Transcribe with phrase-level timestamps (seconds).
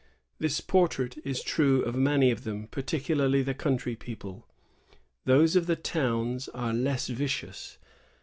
[0.39, 4.47] This portrait is true of many of them, particularly the country people:
[5.25, 7.77] those of the towns are less vicious.